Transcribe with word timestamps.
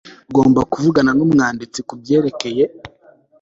Uzagomba 0.09 0.61
kuvugana 0.71 1.11
numwanditsi 1.17 1.79
kubyerekeye 1.87 2.63